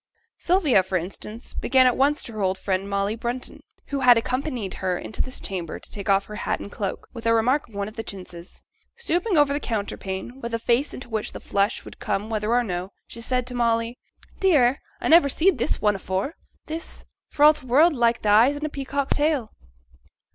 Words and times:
Sylvia, 0.39 0.81
for 0.81 0.97
instance, 0.97 1.53
began 1.53 1.85
at 1.85 1.95
once 1.95 2.23
to 2.23 2.33
her 2.33 2.41
old 2.41 2.57
friend, 2.57 2.89
Molly 2.89 3.15
Brunton, 3.15 3.61
who 3.89 3.99
had 3.99 4.17
accompanied 4.17 4.73
her 4.81 4.97
into 4.97 5.21
this 5.21 5.39
chamber 5.39 5.77
to 5.79 5.91
take 5.91 6.09
off 6.09 6.25
her 6.25 6.37
hat 6.37 6.59
and 6.59 6.71
cloak, 6.71 7.07
with 7.13 7.27
a 7.27 7.35
remark 7.35 7.69
on 7.69 7.75
one 7.75 7.87
of 7.87 7.95
the 7.97 8.01
chintzes. 8.03 8.63
Stooping 8.97 9.37
over 9.37 9.53
the 9.53 9.59
counterpane, 9.59 10.41
with 10.41 10.55
a 10.55 10.57
face 10.57 10.95
into 10.95 11.07
which 11.07 11.33
the 11.33 11.39
flush 11.39 11.85
would 11.85 11.99
come 11.99 12.31
whether 12.31 12.49
or 12.51 12.63
no, 12.63 12.89
she 13.05 13.21
said 13.21 13.45
to 13.45 13.53
Molly, 13.53 13.99
'Dear! 14.39 14.79
I 14.99 15.07
never 15.07 15.29
seed 15.29 15.59
this 15.59 15.83
one 15.83 15.95
afore 15.95 16.33
this 16.65 17.05
for 17.29 17.43
all 17.43 17.53
t' 17.53 17.67
world 17.67 17.93
like 17.93 18.23
th' 18.23 18.25
eyes 18.25 18.55
in 18.55 18.65
a 18.65 18.69
peacock's 18.69 19.17
tail.' 19.17 19.51